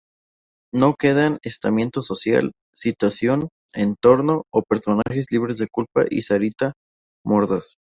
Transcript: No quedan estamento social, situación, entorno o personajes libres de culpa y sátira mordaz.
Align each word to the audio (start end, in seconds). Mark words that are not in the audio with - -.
No 0.73 0.95
quedan 0.95 1.37
estamento 1.43 2.01
social, 2.01 2.53
situación, 2.73 3.49
entorno 3.75 4.45
o 4.51 4.63
personajes 4.63 5.27
libres 5.29 5.59
de 5.59 5.67
culpa 5.67 6.05
y 6.09 6.23
sátira 6.23 6.73
mordaz. 7.23 7.75